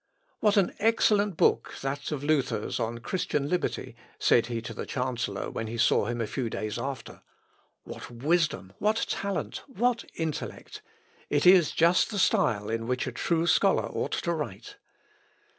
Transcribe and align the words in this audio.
"What 0.39 0.57
an 0.57 0.73
excellent 0.79 1.37
book 1.37 1.75
that 1.83 2.11
of 2.11 2.23
Luther's 2.23 2.79
on 2.79 3.01
'Christian 3.01 3.47
Liberty,'" 3.47 3.95
said 4.17 4.47
he 4.47 4.59
to 4.63 4.73
the 4.73 4.87
chancellor 4.87 5.51
when 5.51 5.67
he 5.67 5.77
saw 5.77 6.05
him 6.07 6.19
a 6.19 6.25
few 6.25 6.49
days 6.49 6.79
after 6.79 7.21
"what 7.83 8.09
wisdom! 8.09 8.73
what 8.79 9.05
talent! 9.07 9.61
what 9.67 10.03
intellect! 10.15 10.81
it 11.29 11.45
is 11.45 11.71
just 11.71 12.09
the 12.09 12.17
style 12.17 12.67
in 12.67 12.87
which 12.87 13.05
a 13.05 13.11
true 13.11 13.45
scholar 13.45 13.85
ought 13.91 14.13
to 14.13 14.33
write. 14.33 14.77